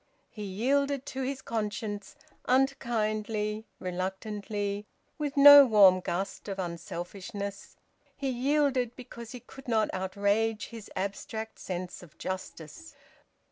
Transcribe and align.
He 0.31 0.41
yielded 0.45 1.05
to 1.05 1.21
his 1.21 1.43
conscience 1.43 2.15
unkindly, 2.45 3.67
reluctantly, 3.79 4.87
with 5.19 5.37
no 5.37 5.63
warm 5.63 5.99
gust 5.99 6.47
of 6.47 6.57
unselfishness; 6.57 7.75
he 8.17 8.27
yielded 8.29 8.95
because 8.95 9.31
he 9.33 9.41
could 9.41 9.67
not 9.67 9.91
outrage 9.93 10.69
his 10.69 10.89
abstract 10.95 11.59
sense 11.59 12.01
of 12.01 12.17
justice. 12.17 12.95